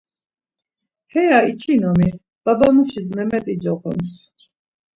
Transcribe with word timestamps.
Heva 1.13 1.39
içinomi, 1.51 2.09
babamuşis 2.45 3.07
Memet̆i 3.15 3.55
coxons. 3.63 4.09